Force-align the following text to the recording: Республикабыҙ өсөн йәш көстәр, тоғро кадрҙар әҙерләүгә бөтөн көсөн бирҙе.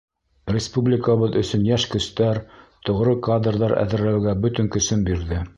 Республикабыҙ 0.53 1.37
өсөн 1.41 1.67
йәш 1.67 1.85
көстәр, 1.93 2.41
тоғро 2.89 3.17
кадрҙар 3.29 3.79
әҙерләүгә 3.85 4.37
бөтөн 4.47 4.77
көсөн 4.79 5.09
бирҙе. 5.13 5.49